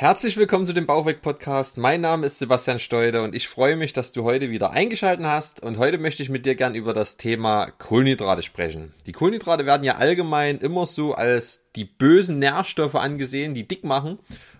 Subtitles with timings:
[0.00, 1.76] Herzlich willkommen zu dem Bauchweg Podcast.
[1.76, 5.62] Mein Name ist Sebastian Steude und ich freue mich, dass du heute wieder eingeschaltet hast.
[5.62, 8.94] Und heute möchte ich mit dir gern über das Thema Kohlenhydrate sprechen.
[9.04, 14.18] Die Kohlenhydrate werden ja allgemein immer so als die bösen Nährstoffe angesehen, die dick machen.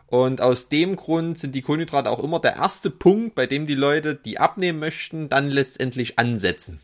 [0.08, 3.74] Und aus dem Grund sind die Kohlenhydrate auch immer der erste Punkt, bei dem die
[3.74, 6.80] Leute, die abnehmen möchten, dann letztendlich ansetzen.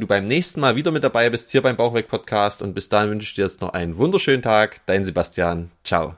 [0.00, 2.62] du beim nächsten Mal wieder mit dabei bist hier beim Bauchweg Podcast.
[2.62, 4.80] Und bis dahin wünsche ich dir jetzt noch einen wunderschönen Tag.
[4.86, 5.72] Dein Sebastian.
[5.84, 6.14] Ciao.